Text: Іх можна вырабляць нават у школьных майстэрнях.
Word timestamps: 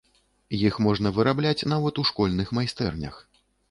Іх 0.69 0.79
можна 0.85 1.13
вырабляць 1.19 1.67
нават 1.77 1.95
у 2.05 2.09
школьных 2.13 2.47
майстэрнях. 2.59 3.27